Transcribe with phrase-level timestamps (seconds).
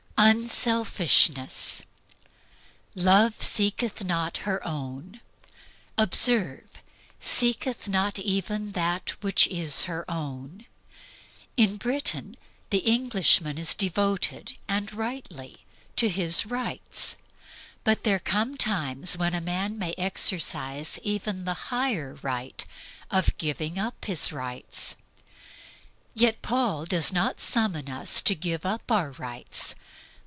[0.23, 1.81] Unselfishness.
[2.93, 5.19] "Love seeketh not her own."
[5.97, 6.69] Observe:
[7.19, 10.67] Seeketh not even that which is her own.
[11.57, 12.37] In Britain
[12.69, 17.17] the Englishman is devoted, and rightly, to his rights.
[17.83, 22.65] But there come times when a man may exercise even THE HIGHER RIGHT
[23.09, 24.95] of giving up his rights.
[26.13, 29.73] Yet Paul does not summon us to give up our rights.